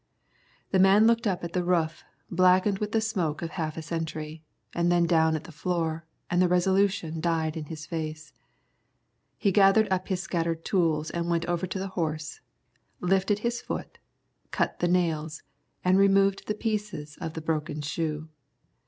[0.71, 4.41] The man looked up at the roof, blackened with the smoke of half a century,
[4.73, 8.33] and then down at the floor, and the resolution died in his face.
[9.37, 12.39] He gathered up his scattered tools and went over to the horse,
[12.99, 13.99] lifted his foot,
[14.49, 15.43] cut the nails,
[15.85, 18.27] and removed the pieces of broken shoe.